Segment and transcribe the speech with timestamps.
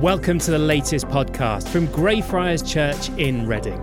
[0.00, 3.80] Welcome to the latest podcast from Greyfriars Church in Reading.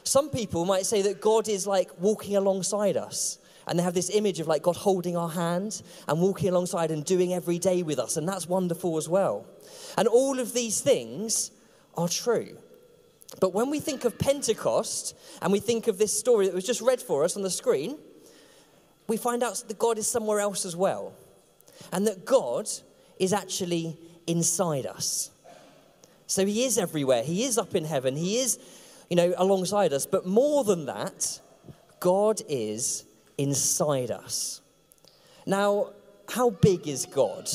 [0.05, 3.39] Some people might say that God is like walking alongside us.
[3.67, 7.05] And they have this image of like God holding our hand and walking alongside and
[7.05, 8.17] doing every day with us.
[8.17, 9.47] And that's wonderful as well.
[9.97, 11.53] And all of these things
[11.97, 12.57] are true.
[13.41, 16.81] But when we think of Pentecost and we think of this story that was just
[16.81, 17.98] read for us on the screen,
[19.07, 21.12] we find out that God is somewhere else as well.
[21.92, 22.69] And that God
[23.23, 25.31] is actually inside us.
[26.27, 27.23] So he is everywhere.
[27.23, 28.17] He is up in heaven.
[28.17, 28.59] He is,
[29.09, 30.06] you know, alongside us.
[30.06, 31.41] But more than that,
[32.01, 33.05] God is
[33.39, 34.61] inside us.
[35.46, 35.91] Now,
[36.29, 37.48] how big is God?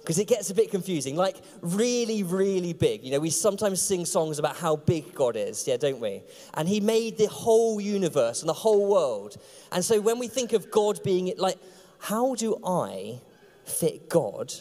[0.00, 1.16] Because it gets a bit confusing.
[1.16, 3.02] Like, really, really big.
[3.02, 6.22] You know, we sometimes sing songs about how big God is, yeah, don't we?
[6.52, 9.38] And He made the whole universe and the whole world.
[9.70, 11.56] And so when we think of God being like,
[12.00, 13.20] how do I
[13.64, 14.52] fit God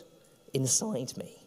[0.53, 1.41] inside me.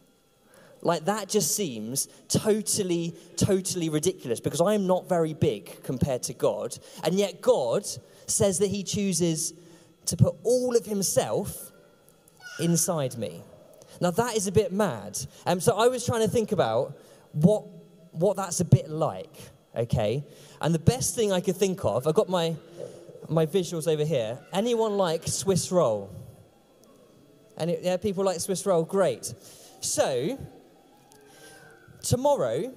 [0.84, 6.34] Like that just seems totally, totally ridiculous because I am not very big compared to
[6.34, 6.76] God.
[7.02, 7.86] And yet God
[8.26, 9.54] says that He chooses
[10.06, 11.72] to put all of Himself
[12.60, 13.42] inside me.
[14.00, 15.18] Now that is a bit mad.
[15.46, 16.98] Um, so I was trying to think about
[17.32, 17.64] what,
[18.12, 19.34] what that's a bit like,
[19.74, 20.22] okay?
[20.60, 22.56] And the best thing I could think of, I've got my,
[23.28, 24.38] my visuals over here.
[24.52, 26.10] Anyone like Swiss roll?
[27.56, 29.32] And it, yeah, people like Swiss roll, great.
[29.80, 30.38] So,
[32.02, 32.72] tomorrow,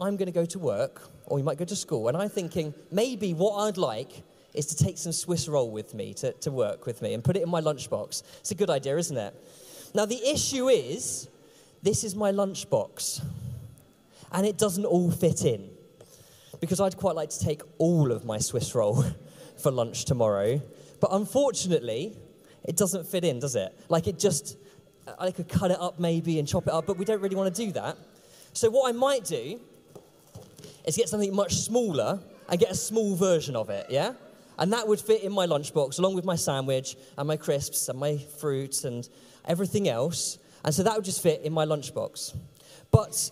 [0.00, 2.74] I'm going to go to work, or you might go to school, and I'm thinking
[2.90, 4.22] maybe what I'd like
[4.54, 7.36] is to take some Swiss roll with me to, to work with me and put
[7.36, 8.22] it in my lunchbox.
[8.40, 9.34] It's a good idea, isn't it?
[9.94, 11.28] Now, the issue is
[11.82, 13.24] this is my lunchbox,
[14.32, 15.70] and it doesn't all fit in
[16.60, 19.04] because I'd quite like to take all of my Swiss roll
[19.58, 20.62] for lunch tomorrow.
[21.00, 22.16] But unfortunately,
[22.64, 23.78] it doesn't fit in, does it?
[23.88, 24.56] Like it just,
[25.18, 27.54] I could cut it up maybe and chop it up, but we don't really want
[27.54, 27.96] to do that.
[28.52, 29.60] So what I might do
[30.84, 34.12] is get something much smaller and get a small version of it, yeah?
[34.58, 37.98] And that would fit in my lunchbox along with my sandwich and my crisps and
[37.98, 39.08] my fruits and
[39.46, 40.38] everything else.
[40.64, 42.36] And so that would just fit in my lunchbox.
[42.90, 43.30] But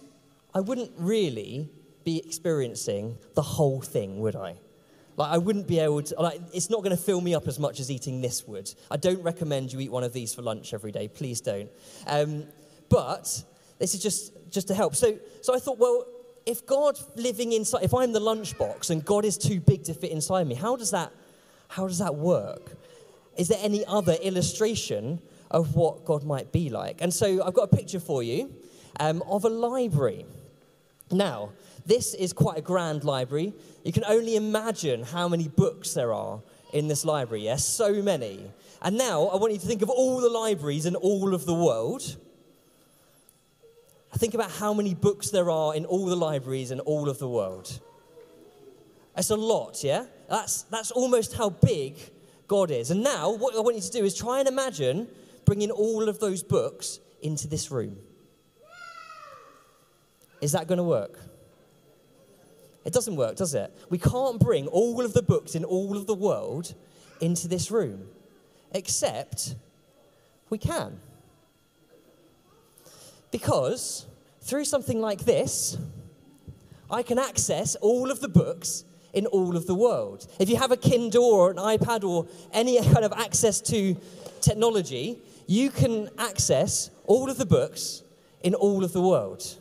[0.54, 1.68] I wouldn't really
[2.04, 4.56] be experiencing the whole thing, would I?
[5.20, 7.58] Like, I wouldn't be able to, like, it's not going to fill me up as
[7.58, 8.72] much as eating this would.
[8.90, 11.08] I don't recommend you eat one of these for lunch every day.
[11.08, 11.68] Please don't.
[12.06, 12.44] Um,
[12.88, 13.44] but
[13.78, 14.96] this is just, just to help.
[14.96, 16.06] So, so I thought, well,
[16.46, 20.10] if God living inside, if I'm the lunchbox and God is too big to fit
[20.10, 21.12] inside me, how does that,
[21.68, 22.72] how does that work?
[23.36, 25.20] Is there any other illustration
[25.50, 27.02] of what God might be like?
[27.02, 28.54] And so I've got a picture for you
[28.98, 30.24] um, of a library.
[31.12, 31.50] Now,
[31.86, 33.52] this is quite a grand library.
[33.84, 36.40] You can only imagine how many books there are
[36.72, 37.44] in this library.
[37.44, 38.50] Yes, so many.
[38.82, 41.54] And now I want you to think of all the libraries in all of the
[41.54, 42.16] world.
[44.14, 47.28] Think about how many books there are in all the libraries in all of the
[47.28, 47.80] world.
[49.16, 50.06] It's a lot, yeah?
[50.28, 51.96] That's, that's almost how big
[52.48, 52.90] God is.
[52.90, 55.08] And now, what I want you to do is try and imagine
[55.44, 57.96] bringing all of those books into this room.
[60.40, 61.18] Is that going to work?
[62.84, 63.76] It doesn't work, does it?
[63.90, 66.74] We can't bring all of the books in all of the world
[67.20, 68.08] into this room,
[68.72, 69.54] except
[70.48, 70.98] we can.
[73.30, 74.06] Because
[74.40, 75.76] through something like this,
[76.90, 80.26] I can access all of the books in all of the world.
[80.38, 83.96] If you have a Kindle or an iPad or any kind of access to
[84.40, 88.02] technology, you can access all of the books
[88.42, 89.56] in all of the world.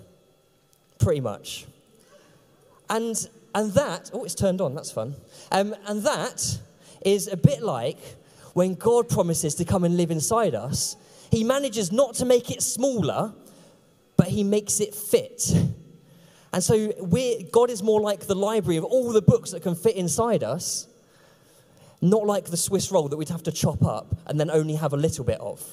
[1.00, 1.66] Pretty much.
[2.90, 5.16] And, and that, oh, it's turned on, that's fun.
[5.52, 6.60] Um, and that
[7.06, 8.00] is a bit like
[8.54, 10.96] when God promises to come and live inside us.
[11.32, 13.34] He manages not to make it smaller,
[14.18, 15.52] but He makes it fit.
[16.52, 16.92] And so
[17.52, 20.88] God is more like the library of all the books that can fit inside us,
[22.02, 24.94] not like the Swiss roll that we'd have to chop up and then only have
[24.94, 25.64] a little bit of.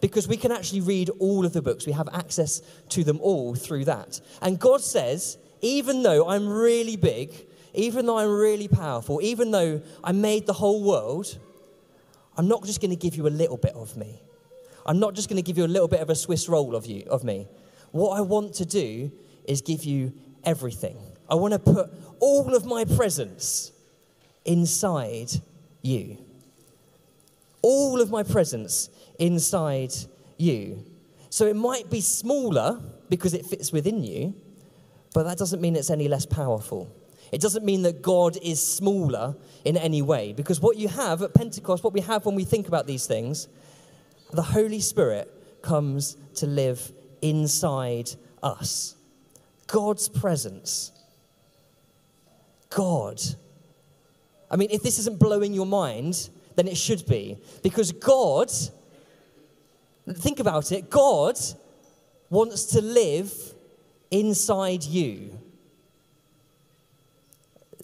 [0.00, 3.54] Because we can actually read all of the books, we have access to them all
[3.54, 4.20] through that.
[4.40, 7.32] And God says, even though I'm really big,
[7.72, 11.38] even though I'm really powerful, even though I made the whole world,
[12.36, 14.20] I'm not just going to give you a little bit of me.
[14.84, 16.86] I'm not just going to give you a little bit of a Swiss roll of
[16.86, 17.46] you of me.
[17.92, 19.12] What I want to do
[19.46, 20.12] is give you
[20.44, 20.96] everything.
[21.30, 23.72] I want to put all of my presence
[24.44, 25.30] inside
[25.82, 26.18] you.
[27.62, 29.92] All of my presence inside
[30.36, 30.84] you.
[31.30, 34.34] So it might be smaller because it fits within you,
[35.14, 36.94] but that doesn't mean it's any less powerful.
[37.32, 41.34] It doesn't mean that God is smaller in any way, because what you have at
[41.34, 43.48] Pentecost, what we have when we think about these things,
[44.32, 45.32] the Holy Spirit
[45.62, 46.92] comes to live
[47.22, 48.10] inside
[48.42, 48.96] us.
[49.66, 50.92] God's presence.
[52.70, 53.20] God.
[54.50, 57.38] I mean, if this isn't blowing your mind, then it should be.
[57.62, 58.50] Because God,
[60.06, 61.38] think about it, God
[62.28, 63.51] wants to live
[64.12, 65.38] inside you.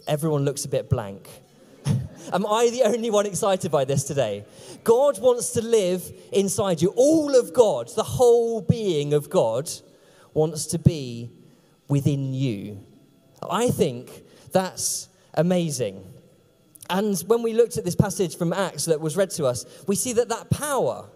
[0.07, 1.29] Everyone looks a bit blank.
[2.33, 4.45] Am I the only one excited by this today?
[4.85, 6.93] God wants to live inside you.
[6.97, 9.69] All of God, the whole being of God,
[10.35, 11.31] wants to be
[11.89, 12.85] within you.
[13.51, 14.11] I think
[14.53, 16.05] that's amazing.
[16.91, 19.97] And when we looked at this passage from Acts that was read to us, we
[19.97, 21.09] see that that power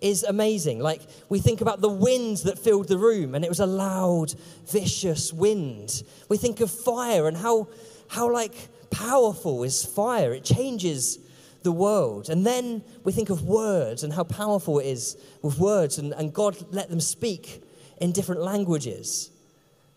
[0.00, 0.80] is amazing.
[0.80, 4.34] Like we think about the wind that filled the room and it was a loud,
[4.66, 6.02] vicious wind.
[6.28, 7.68] We think of fire and how
[8.08, 8.54] how like
[8.90, 10.32] powerful is fire.
[10.32, 11.18] It changes
[11.62, 12.30] the world.
[12.30, 16.32] And then we think of words and how powerful it is with words and, and
[16.32, 17.62] God let them speak
[18.00, 19.30] in different languages.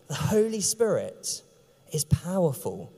[0.08, 1.42] The Holy Spirit
[1.92, 2.92] is powerful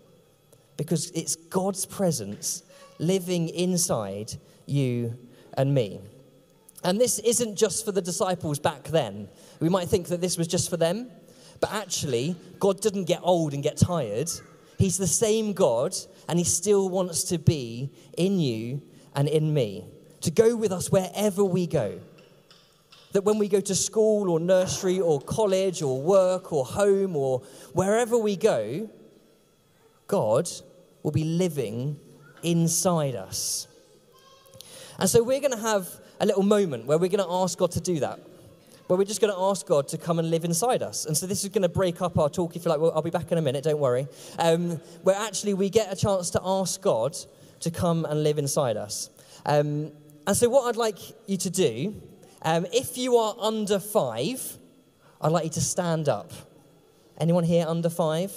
[0.77, 2.63] because it's God's presence
[2.99, 4.33] living inside
[4.67, 5.19] you
[5.55, 6.01] and me.
[6.85, 9.29] And this isn't just for the disciples back then.
[9.61, 11.11] We might think that this was just for them,
[11.61, 14.31] but actually, God didn't get old and get tired.
[14.79, 15.95] He's the same God,
[16.29, 18.83] and He still wants to be in you
[19.15, 19.85] and in me,
[20.23, 22.01] to go with us wherever we go
[23.13, 27.41] that when we go to school or nursery or college or work or home or
[27.75, 28.89] wherever we go,
[30.07, 30.51] God
[31.03, 31.99] will be living
[32.43, 33.69] inside us.
[34.99, 35.89] And so we're going to have
[36.23, 38.21] a little moment where we're going to ask God to do that.
[38.87, 41.05] Where we're just going to ask God to come and live inside us.
[41.05, 42.81] And so this is going to break up our talk, if you like.
[42.81, 44.07] Well, I'll be back in a minute, don't worry.
[44.39, 47.17] Um, where actually we get a chance to ask God
[47.61, 49.11] to come and live inside us.
[49.45, 49.93] Um,
[50.27, 52.01] and so, what I'd like you to do
[52.43, 54.59] um, if you are under five,
[55.21, 56.33] I'd like you to stand up.
[57.19, 58.33] Anyone here under five?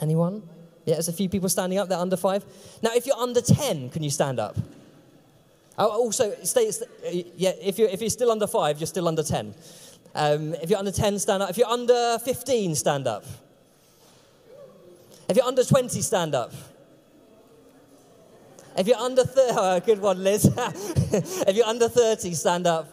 [0.00, 0.42] Anyone?
[0.84, 1.88] Yeah, there's a few people standing up.
[1.88, 2.44] They're under five.
[2.82, 4.56] Now, if you're under 10, can you stand up?
[5.78, 6.86] Oh, also, stay, stay,
[7.36, 9.54] yeah, if you're, if you're still under five, you're still under 10.
[10.14, 11.50] Um, if you're under 10, stand up.
[11.50, 13.24] If you're under 15, stand up.
[15.28, 16.52] If you're under 20, stand up.
[18.76, 20.46] If you're under 30, oh, good one, Liz.
[20.56, 22.88] if you're under 30, stand up.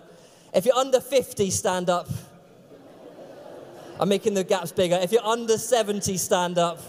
[0.53, 2.07] If you're under 50, stand up.
[3.99, 4.99] I'm making the gaps bigger.
[5.01, 6.79] If you're under 70, stand up.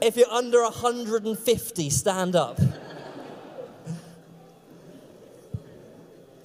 [0.00, 2.60] If you're under 150, stand up.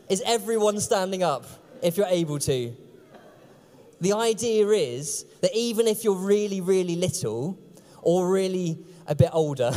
[0.09, 1.45] Is everyone standing up
[1.81, 2.75] if you're able to?
[4.01, 7.57] The idea is that even if you're really, really little,
[8.01, 9.71] or really a bit older,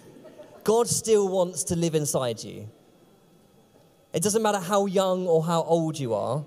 [0.64, 2.68] God still wants to live inside you.
[4.12, 6.44] It doesn't matter how young or how old you are,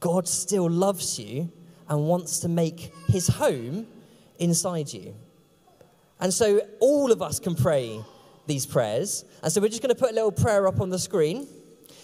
[0.00, 1.52] God still loves you
[1.88, 3.86] and wants to make his home
[4.38, 5.14] inside you.
[6.22, 8.00] And so all of us can pray
[8.46, 9.24] these prayers.
[9.42, 11.48] And so we're just going to put a little prayer up on the screen.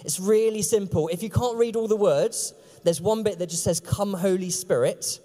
[0.04, 1.06] It's really simple.
[1.06, 4.50] If you can't read all the words, there's one bit that just says, Come, Holy
[4.50, 5.20] Spirit.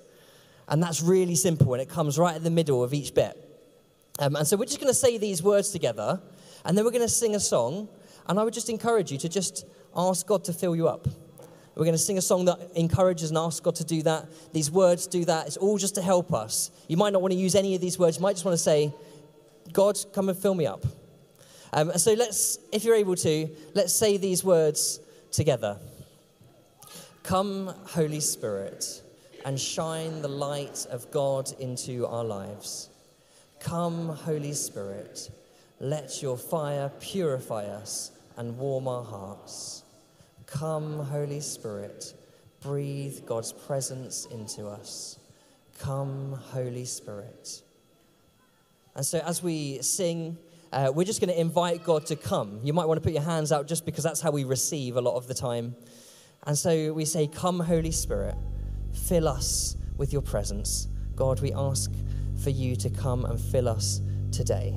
[0.67, 3.35] And that's really simple, and it comes right in the middle of each bit.
[4.19, 6.21] Um, and so we're just going to say these words together,
[6.63, 7.89] and then we're going to sing a song.
[8.27, 11.07] And I would just encourage you to just ask God to fill you up.
[11.75, 14.27] We're going to sing a song that encourages and asks God to do that.
[14.53, 15.47] These words do that.
[15.47, 16.69] It's all just to help us.
[16.87, 18.17] You might not want to use any of these words.
[18.17, 18.93] You might just want to say,
[19.71, 20.85] God, come and fill me up.
[21.71, 24.99] Um, so let's, if you're able to, let's say these words
[25.31, 25.79] together.
[27.23, 29.01] Come, Holy Spirit,
[29.45, 32.89] and shine the light of God into our lives.
[33.59, 35.31] Come, Holy Spirit,
[35.79, 39.82] let your fire purify us and warm our hearts.
[40.53, 42.13] Come, Holy Spirit,
[42.62, 45.17] breathe God's presence into us.
[45.79, 47.63] Come, Holy Spirit.
[48.95, 50.38] And so, as we sing,
[50.72, 52.60] uh, we're just going to invite God to come.
[52.63, 55.01] You might want to put your hands out just because that's how we receive a
[55.01, 55.75] lot of the time.
[56.45, 58.36] And so we say, Come, Holy Spirit,
[58.93, 60.88] fill us with your presence.
[61.15, 61.91] God, we ask
[62.43, 64.75] for you to come and fill us today.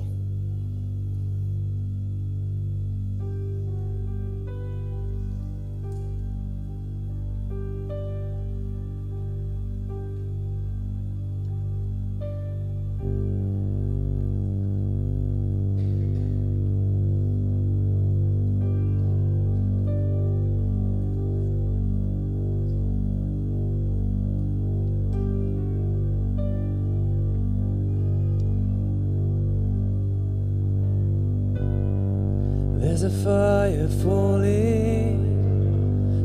[33.07, 35.15] A fire falling,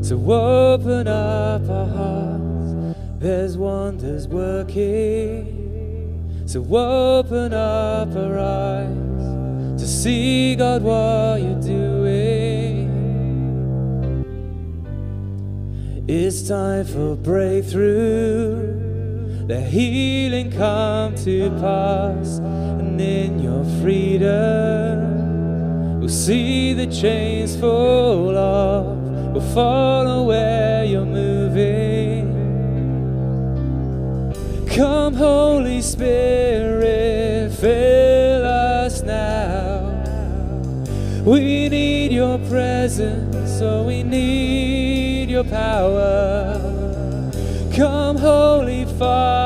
[0.03, 2.73] so open up our hearts.
[3.19, 5.45] There's wonders working,
[6.45, 12.89] so open up our eyes to see God what you're doing.
[16.05, 18.81] It's time for breakthrough.
[19.47, 24.62] Let healing come to pass, and in your freedom.
[26.03, 28.97] We'll see the chains fall off.
[29.31, 32.27] We'll follow where you're moving.
[34.67, 39.79] Come, Holy Spirit, fill us now.
[41.23, 46.59] We need your presence, so we need your power.
[47.73, 49.42] Come, Holy Fire,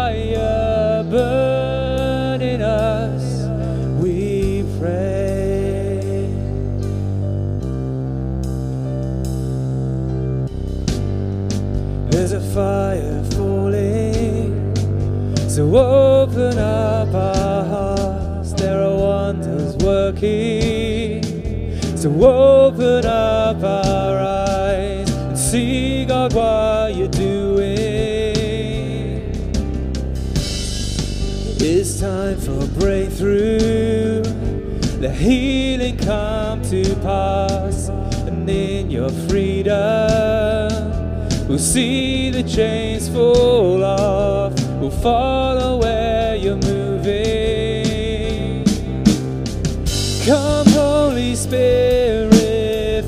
[12.58, 14.76] fire falling,
[15.48, 18.54] so open up our hearts.
[18.54, 21.22] There are wonders working,
[21.96, 27.68] so open up our eyes and see God what you're doing.
[31.60, 34.24] It's time for breakthrough.
[35.04, 40.97] The healing come to pass, and in your freedom.
[41.48, 44.54] We'll see the chains fall off.
[44.82, 46.98] We'll follow where you're moving.
[50.26, 53.06] Come, Holy Spirit,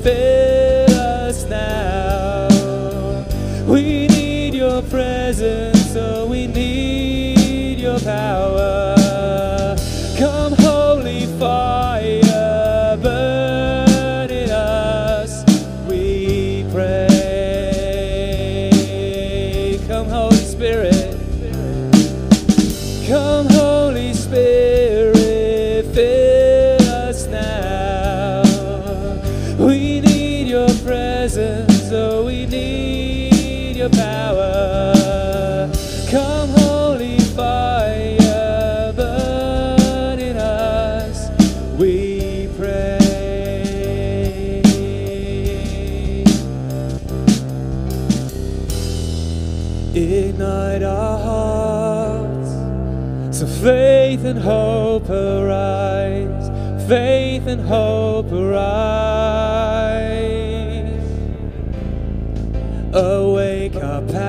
[32.40, 35.68] we need your power.
[36.10, 41.28] Come, Holy Fire, burn in us,
[41.78, 42.96] we pray.
[49.94, 52.50] Ignite our hearts
[53.36, 56.48] so faith and hope arise,
[56.88, 59.09] faith and hope arise.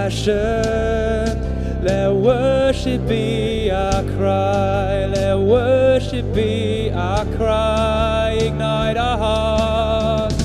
[0.01, 8.31] Passion, let worship be our cry, let worship be our cry.
[8.41, 10.41] Ignite our hearts,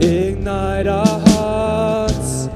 [0.00, 2.48] ignite our hearts.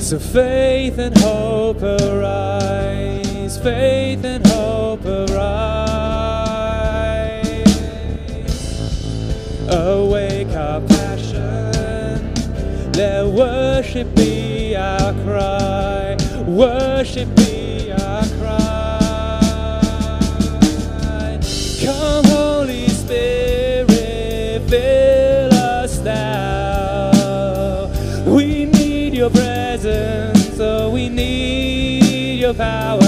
[0.00, 5.36] So faith and hope arise, faith and hope arise.
[9.68, 12.34] Awake our passion,
[12.94, 14.12] let worship
[14.76, 16.16] our cry,
[16.46, 18.60] worship be our cry.
[21.84, 27.90] Come, Holy Spirit, fill us now.
[28.26, 33.05] We need your presence, oh, we need your power.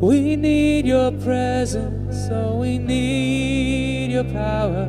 [0.00, 4.88] We need your presence, so we need your power.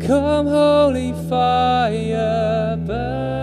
[0.00, 3.41] Come, Holy Fire, burn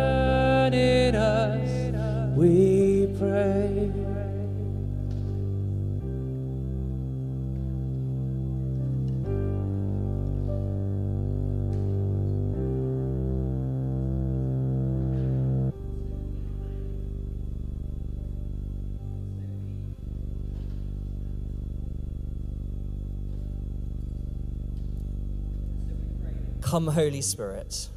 [26.70, 27.90] Come, Holy Spirit.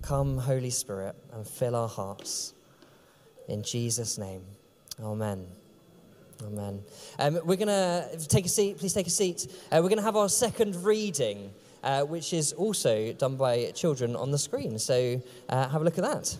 [0.00, 2.54] Come, Holy Spirit, and fill our hearts.
[3.46, 4.40] In Jesus' name.
[5.02, 5.46] Amen.
[6.42, 6.82] Amen.
[7.18, 8.78] Um, we're going to take a seat.
[8.78, 9.48] Please take a seat.
[9.70, 14.16] Uh, we're going to have our second reading, uh, which is also done by children
[14.16, 14.78] on the screen.
[14.78, 15.20] So
[15.50, 16.38] uh, have a look at that.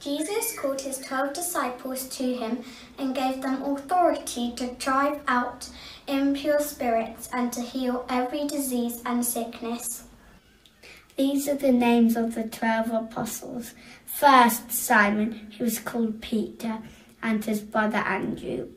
[0.00, 2.62] Jesus called his twelve disciples to him
[2.98, 5.68] and gave them authority to drive out
[6.06, 10.04] impure spirits and to heal every disease and sickness.
[11.16, 13.72] These are the names of the twelve apostles.
[14.04, 16.78] First, Simon, who was called Peter,
[17.22, 18.68] and his brother Andrew.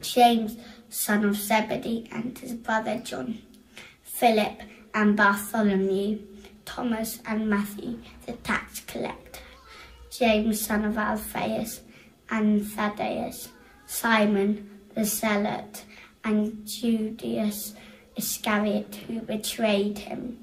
[0.00, 0.56] James,
[0.90, 3.38] son of Zebedee, and his brother John.
[4.02, 4.60] Philip
[4.92, 6.18] and Bartholomew.
[6.64, 9.27] Thomas and Matthew, the tax collector.
[10.18, 11.82] James, son of Alphaeus,
[12.28, 13.50] and Thaddeus.
[13.86, 15.84] Simon, the zealot,
[16.24, 17.74] and Judas
[18.16, 20.42] Iscariot, who betrayed him.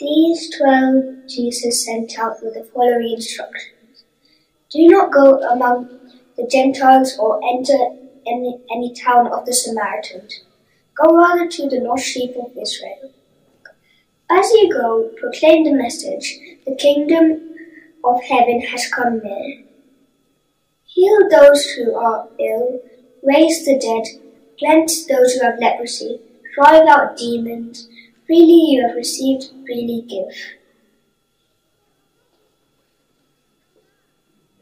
[0.00, 4.04] These twelve Jesus sent out with the following instructions.
[4.70, 5.88] Do not go among
[6.36, 7.78] the Gentiles or enter
[8.26, 10.42] any, any town of the Samaritans.
[10.96, 13.12] Go rather to the lost sheep of Israel.
[14.28, 17.53] As you go, proclaim the message the kingdom
[18.04, 19.64] of heaven has come near.
[20.84, 22.80] Heal those who are ill,
[23.22, 24.22] raise the dead,
[24.58, 26.20] cleanse those who have leprosy,
[26.54, 27.88] drive out demons.
[28.26, 30.34] Freely you have received, freely give.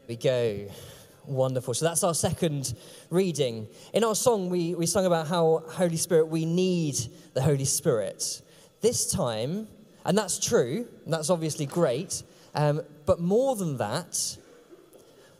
[0.07, 0.67] We go.
[1.25, 1.73] Wonderful.
[1.73, 2.73] So that's our second
[3.09, 3.67] reading.
[3.93, 6.97] In our song, we, we sung about how Holy Spirit, we need
[7.33, 8.41] the Holy Spirit.
[8.81, 9.67] This time,
[10.03, 12.23] and that's true, and that's obviously great,
[12.55, 14.37] um, but more than that,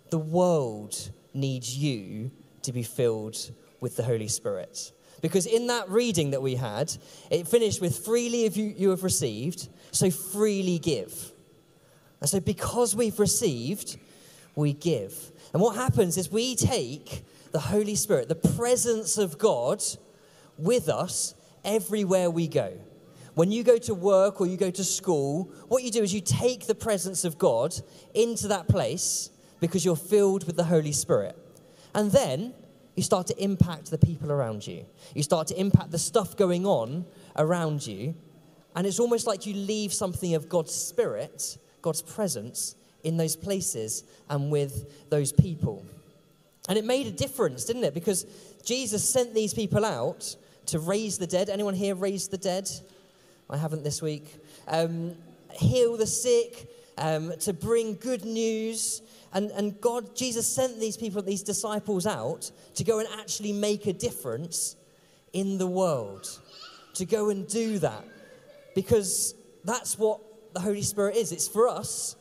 [0.10, 2.32] the world needs you
[2.64, 4.92] to be filled with the Holy Spirit.
[5.22, 6.94] Because in that reading that we had,
[7.32, 11.32] it finished with freely if you, you have received, so freely give.
[12.20, 13.98] And so because we've received,
[14.56, 15.32] we give.
[15.54, 19.84] And what happens is we take the Holy Spirit, the presence of God,
[20.58, 22.74] with us everywhere we go.
[23.36, 26.22] When you go to work or you go to school, what you do is you
[26.22, 27.74] take the presence of God
[28.14, 31.38] into that place because you're filled with the Holy Spirit.
[31.96, 32.54] And then
[32.96, 34.86] you start to impact the people around you.
[35.16, 38.14] You start to impact the stuff going on around you.
[38.76, 44.04] And it's almost like you leave something of God's Spirit, God's presence, in those places
[44.30, 45.86] and with those people.
[46.70, 47.94] And it made a difference, didn't it?
[47.94, 48.26] Because
[48.64, 50.36] Jesus sent these people out
[50.68, 51.50] to raise the dead.
[51.50, 52.70] Anyone here raise the dead?
[53.50, 54.36] I haven't this week.
[54.68, 55.16] Um,
[55.52, 59.02] heal the sick, um, to bring good news.
[59.34, 63.88] And, and God, Jesus sent these people, these disciples out to go and actually make
[63.88, 64.76] a difference
[65.34, 66.40] in the world,
[66.96, 68.06] to go and do that.
[68.76, 70.20] Because that's what
[70.54, 71.32] the Holy Spirit is.
[71.32, 72.16] It's for us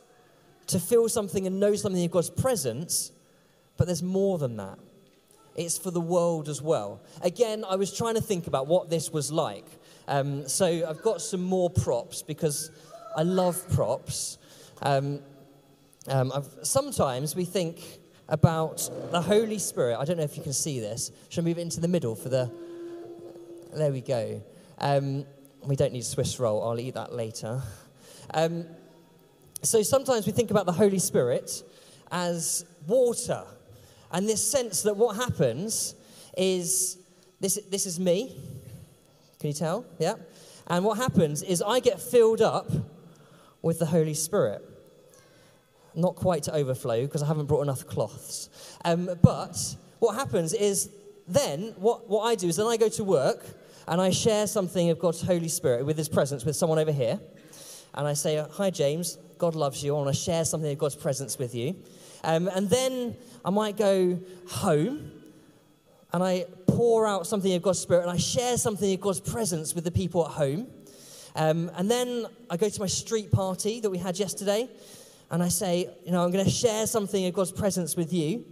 [0.68, 3.12] to feel something and know something of God's presence,
[3.76, 4.78] but there's more than that.
[5.54, 7.02] It's for the world as well.
[7.20, 9.66] Again, I was trying to think about what this was like.
[10.08, 12.70] Um, so I've got some more props because
[13.16, 14.38] I love props.
[14.82, 15.20] Um,
[16.08, 17.78] um, sometimes we think
[18.28, 19.98] about the Holy Spirit.
[19.98, 21.12] I don't know if you can see this.
[21.28, 22.50] Should I move it into the middle for the.
[23.74, 24.42] There we go.
[24.78, 25.24] Um,
[25.64, 26.62] we don't need Swiss roll.
[26.68, 27.62] I'll eat that later.
[28.34, 28.66] Um,
[29.62, 31.62] so sometimes we think about the Holy Spirit
[32.10, 33.44] as water,
[34.10, 35.94] and this sense that what happens
[36.36, 36.98] is
[37.40, 38.36] this, this is me.
[39.42, 39.84] Can you tell?
[39.98, 40.14] Yeah.
[40.68, 42.70] And what happens is I get filled up
[43.60, 44.62] with the Holy Spirit.
[45.96, 48.76] Not quite to overflow because I haven't brought enough cloths.
[48.84, 49.56] Um, but
[49.98, 50.90] what happens is
[51.26, 53.44] then what, what I do is then I go to work
[53.88, 57.18] and I share something of God's Holy Spirit with His presence with someone over here.
[57.94, 59.96] And I say, Hi, James, God loves you.
[59.96, 61.74] I want to share something of God's presence with you.
[62.22, 65.10] Um, and then I might go home
[66.12, 69.74] and I pour out something of God's Spirit and I share something of God's presence
[69.74, 70.66] with the people at home.
[71.34, 74.68] Um, and then I go to my street party that we had yesterday
[75.30, 78.44] and I say, you know, I'm going to share something of God's presence with you.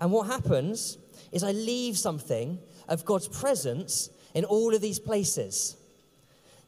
[0.00, 0.98] And what happens
[1.32, 5.76] is I leave something of God's presence in all of these places.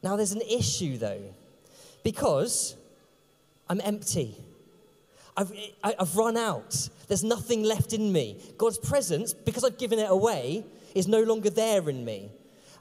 [0.01, 1.21] Now, there's an issue though,
[2.03, 2.75] because
[3.69, 4.35] I'm empty.
[5.35, 5.51] I've,
[5.83, 6.89] I've run out.
[7.07, 8.41] There's nothing left in me.
[8.57, 12.31] God's presence, because I've given it away, is no longer there in me.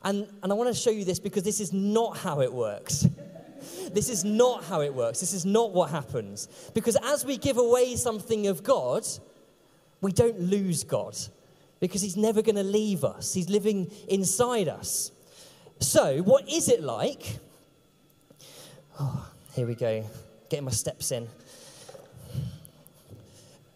[0.02, 3.06] And, and I want to show you this because this is not how it works.
[3.92, 5.20] this is not how it works.
[5.20, 6.48] This is not what happens.
[6.74, 9.06] Because as we give away something of God,
[10.00, 11.16] we don't lose God
[11.80, 15.12] because He's never going to leave us, He's living inside us.
[15.80, 17.38] So, what is it like?
[19.00, 20.04] Oh, here we go,
[20.50, 21.28] getting my steps in.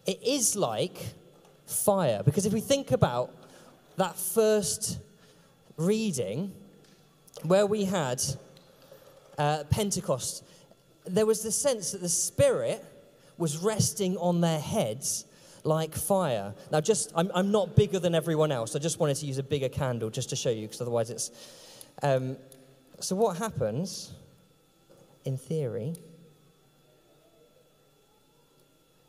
[0.05, 0.97] It is like
[1.65, 3.33] fire because if we think about
[3.97, 4.99] that first
[5.77, 6.51] reading
[7.43, 8.21] where we had
[9.37, 10.43] uh, Pentecost,
[11.05, 12.83] there was the sense that the Spirit
[13.37, 15.25] was resting on their heads
[15.63, 16.53] like fire.
[16.71, 18.75] Now, just, I'm, I'm not bigger than everyone else.
[18.75, 21.31] I just wanted to use a bigger candle just to show you, because otherwise it's.
[22.01, 22.37] Um,
[22.99, 24.13] so, what happens,
[25.25, 25.95] in theory,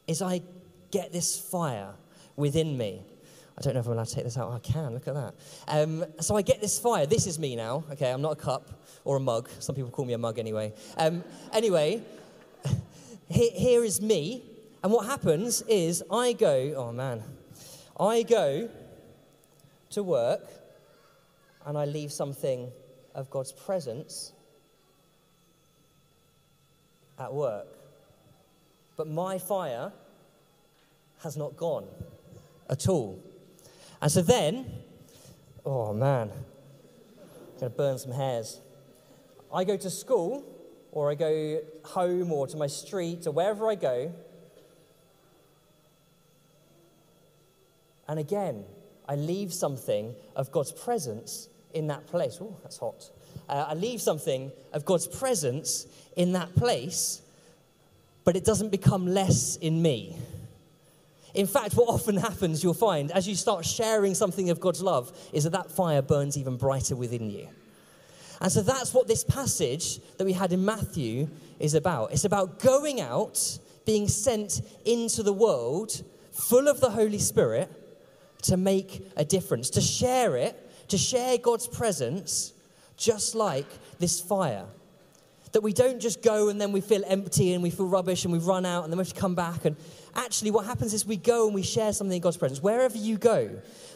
[0.07, 0.43] is I
[0.91, 1.95] get this fire
[2.37, 3.03] within me.
[3.57, 4.51] I don't know if I'm allowed to take this out.
[4.51, 5.35] I can, look at that.
[5.69, 7.07] Um, so I get this fire.
[7.07, 7.85] This is me now.
[7.93, 9.49] Okay, I'm not a cup or a mug.
[9.61, 10.73] Some people call me a mug anyway.
[10.97, 12.03] Um, anyway,
[13.29, 14.43] here, here is me.
[14.83, 17.23] And what happens is I go, oh man,
[17.99, 18.69] I go
[19.91, 20.47] to work
[21.65, 22.71] and I leave something
[23.15, 24.33] of God's presence
[27.19, 27.69] at work.
[28.97, 29.93] But my fire
[31.23, 31.87] has not gone
[32.69, 33.23] at all.
[34.05, 34.67] And so then,
[35.65, 38.61] oh man, I'm going to burn some hairs.
[39.51, 40.45] I go to school,
[40.93, 44.13] or I go home, or to my street, or wherever I go.
[48.07, 48.67] And again,
[49.09, 52.37] I leave something of God's presence in that place.
[52.43, 53.11] Oh, that's hot.
[53.49, 57.23] Uh, I leave something of God's presence in that place,
[58.23, 60.15] but it doesn't become less in me.
[61.35, 65.13] In fact, what often happens, you'll find, as you start sharing something of God's love,
[65.33, 67.49] is that that fire burns even brighter within you.
[68.41, 72.13] And so that's what this passage that we had in Matthew is about.
[72.13, 77.71] It's about going out, being sent into the world full of the Holy Spirit
[78.43, 82.53] to make a difference, to share it, to share God's presence,
[82.97, 83.67] just like
[83.99, 84.67] this fire.
[85.53, 88.33] That we don't just go and then we feel empty and we feel rubbish and
[88.33, 89.77] we run out and then we have to come back and
[90.17, 92.63] actually, what happens is we go and we share something in God's presence.
[92.63, 93.51] Wherever you go,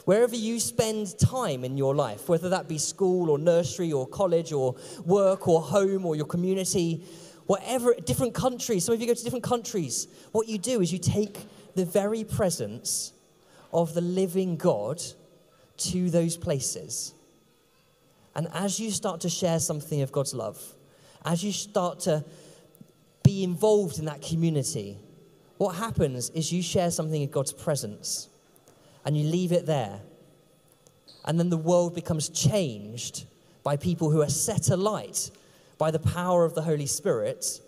[0.05, 4.53] wherever you spend time in your life, whether that be school or nursery or college
[4.53, 7.05] or work or home or your community,
[7.47, 10.99] whatever, different countries, some of you go to different countries, what you do is you
[10.99, 11.39] take
[11.75, 13.13] the very presence
[13.73, 15.03] of the living God
[15.77, 17.15] to those places.
[18.35, 20.63] And as you start to share something of God's love,
[21.25, 22.25] as you start to
[23.23, 24.99] be involved in that community,
[25.59, 28.29] what happens is you share something in God's presence
[29.05, 30.01] and you leave it there.
[31.25, 33.27] And then the world becomes changed
[33.63, 35.31] by people who are set alight
[35.77, 37.61] by the power of the Holy Spirit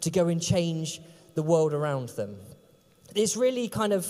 [0.00, 1.00] to go and change
[1.34, 2.36] the world around them.
[3.14, 4.06] It's really kind of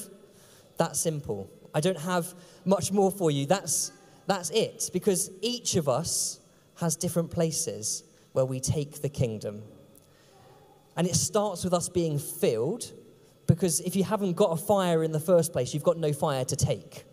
[0.77, 1.49] that simple.
[1.75, 3.47] I don't have much more for you.
[3.47, 3.93] That's,
[4.27, 6.41] that's it, because each of us
[6.77, 9.63] has different places where we take the kingdom.
[10.97, 12.93] And it starts with us being filled,
[13.47, 16.45] because if you haven't got a fire in the first place, you've got no fire
[16.45, 17.05] to take.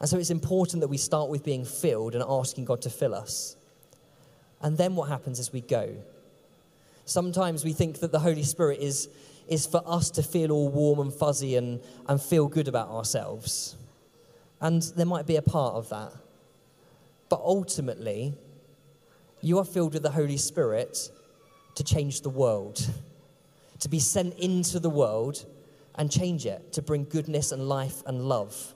[0.00, 3.14] And so it's important that we start with being filled and asking God to fill
[3.14, 3.56] us.
[4.60, 5.94] And then what happens is we go?
[7.04, 9.08] Sometimes we think that the Holy Spirit is,
[9.48, 13.76] is for us to feel all warm and fuzzy and, and feel good about ourselves.
[14.60, 16.12] And there might be a part of that.
[17.28, 18.34] But ultimately,
[19.40, 21.10] you are filled with the Holy Spirit
[21.74, 22.88] to change the world,
[23.82, 25.44] to be sent into the world
[25.96, 28.74] and change it, to bring goodness and life and love,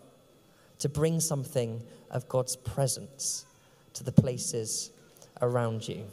[0.81, 3.47] to bring something of God's presence
[3.93, 4.91] to the places
[5.41, 6.05] around you.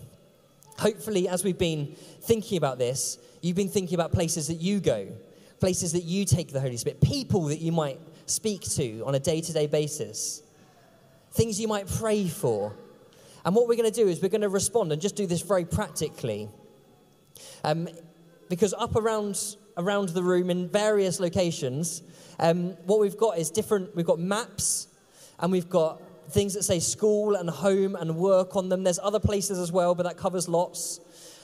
[0.77, 5.08] Hopefully, as we've been thinking about this, you've been thinking about places that you go,
[5.60, 9.19] places that you take the Holy Spirit, people that you might speak to on a
[9.19, 10.43] day to day basis,
[11.32, 12.75] things you might pray for.
[13.43, 15.41] And what we're going to do is we're going to respond and just do this
[15.41, 16.47] very practically.
[17.63, 17.88] Um,
[18.49, 22.03] because up around, around the room in various locations,
[22.39, 24.88] um, what we've got is different, we've got maps
[25.39, 28.84] and we've got things that say school and home and work on them.
[28.84, 30.99] There's other places as well, but that covers lots.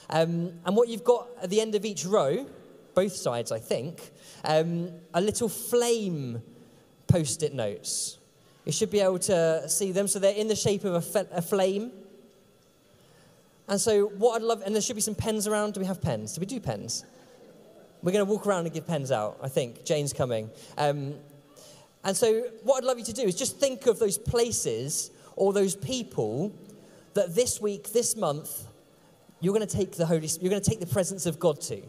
[0.08, 2.46] Um, and what you've got at the end of each row,
[2.94, 4.10] both sides, I think,
[4.44, 6.42] um, a little flame
[7.06, 8.18] post it notes.
[8.64, 10.06] You should be able to see them.
[10.08, 11.92] So they're in the shape of a, fe- a flame.
[13.70, 15.74] And so, what I'd love, and there should be some pens around.
[15.74, 16.34] Do we have pens?
[16.34, 17.04] Do we do pens?
[18.02, 19.84] We're going to walk around and give pens out, I think.
[19.84, 20.50] Jane's coming.
[20.76, 21.14] Um,
[22.02, 25.52] and so, what I'd love you to do is just think of those places or
[25.52, 26.52] those people
[27.14, 28.66] that this week, this month,
[29.38, 31.80] you're going to take the Holy you're going to take the presence of God to.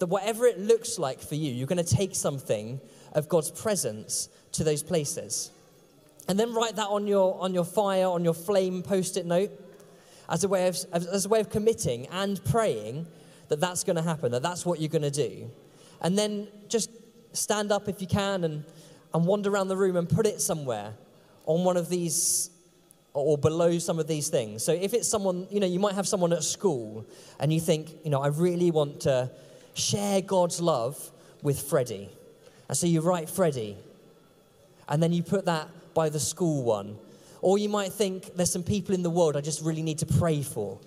[0.00, 2.78] That whatever it looks like for you, you're going to take something
[3.14, 5.50] of God's presence to those places.
[6.28, 9.50] And then write that on your, on your fire, on your flame post it note
[10.30, 13.06] as a way of, as a way of committing and praying
[13.48, 15.50] that that's going to happen, that that's what you're going to do.
[16.00, 16.90] And then just
[17.32, 18.64] stand up if you can and,
[19.12, 20.94] and wander around the room and put it somewhere
[21.46, 22.50] on one of these
[23.12, 24.64] or below some of these things.
[24.64, 27.04] So if it's someone, you know, you might have someone at school
[27.40, 29.32] and you think, you know, I really want to
[29.74, 31.10] share God's love
[31.42, 32.08] with Freddie.
[32.68, 33.76] And so you write Freddie
[34.88, 36.98] and then you put that by the school one
[37.42, 40.06] or you might think there's some people in the world I just really need to
[40.06, 40.78] pray for.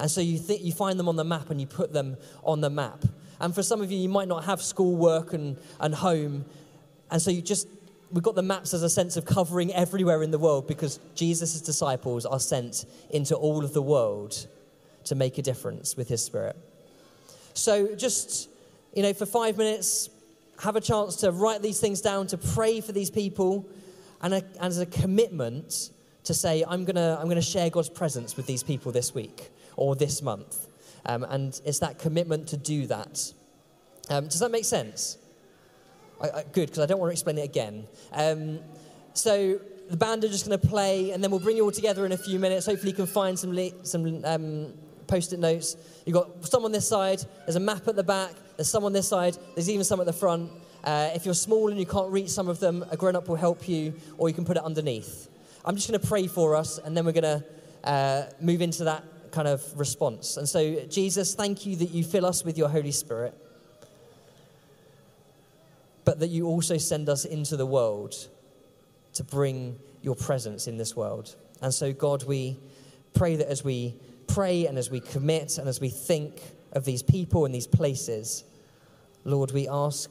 [0.00, 2.60] And so you, think, you find them on the map and you put them on
[2.60, 3.04] the map.
[3.40, 6.44] And for some of you, you might not have school, work, and, and home.
[7.10, 7.68] And so you just,
[8.10, 11.60] we've got the maps as a sense of covering everywhere in the world because Jesus'
[11.60, 14.46] disciples are sent into all of the world
[15.04, 16.56] to make a difference with his spirit.
[17.54, 18.48] So just,
[18.94, 20.10] you know, for five minutes,
[20.60, 23.68] have a chance to write these things down, to pray for these people,
[24.22, 25.90] and, a, and as a commitment
[26.24, 29.50] to say, I'm going to I'm to share God's presence with these people this week
[29.76, 30.66] or this month.
[31.06, 33.32] Um, and it's that commitment to do that.
[34.08, 35.18] Um, does that make sense?
[36.20, 37.86] I, I, good, because I don't want to explain it again.
[38.12, 38.60] Um,
[39.12, 39.60] so
[39.90, 42.12] the band are just going to play, and then we'll bring you all together in
[42.12, 42.66] a few minutes.
[42.66, 44.72] Hopefully, you can find some, le- some um,
[45.06, 45.76] post-it notes.
[46.06, 47.20] You've got some on this side.
[47.44, 48.32] There's a map at the back.
[48.56, 49.36] There's some on this side.
[49.54, 50.50] There's even some at the front.
[50.82, 53.68] Uh, if you're small and you can't reach some of them, a grown-up will help
[53.68, 55.28] you, or you can put it underneath.
[55.64, 57.44] I'm just going to pray for us, and then we're going to
[57.84, 60.36] uh, move into that kind of response.
[60.36, 63.34] And so, Jesus, thank you that you fill us with your Holy Spirit,
[66.04, 68.14] but that you also send us into the world
[69.14, 71.34] to bring your presence in this world.
[71.62, 72.58] And so, God, we
[73.14, 73.94] pray that as we
[74.26, 78.44] pray and as we commit and as we think of these people and these places,
[79.24, 80.10] Lord, we ask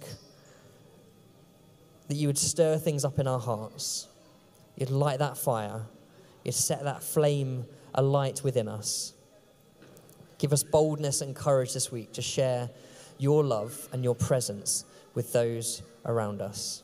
[2.07, 4.07] that you would stir things up in our hearts
[4.75, 5.83] You'd light that fire.
[6.43, 9.13] You'd set that flame alight within us.
[10.37, 12.69] Give us boldness and courage this week to share
[13.17, 14.83] your love and your presence
[15.13, 16.83] with those around us.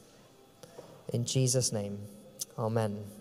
[1.12, 2.00] In Jesus' name,
[2.58, 3.19] amen.